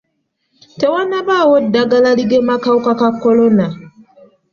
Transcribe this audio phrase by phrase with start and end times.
[0.79, 3.67] Tewannabaawo ddagala ligema kawuka ka kolona